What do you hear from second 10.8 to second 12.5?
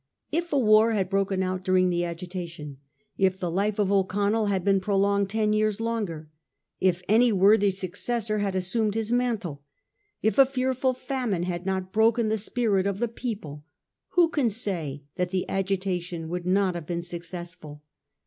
famine had not broken the